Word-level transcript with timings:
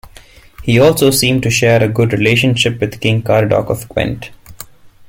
He 0.63 0.79
also 0.79 1.11
seemed 1.11 1.43
to 1.43 1.51
share 1.51 1.83
a 1.83 1.87
good 1.87 2.11
relationship 2.11 2.81
with 2.81 2.99
King 2.99 3.21
Caradoc 3.21 3.69
of 3.69 3.87
Gwent. 3.87 4.31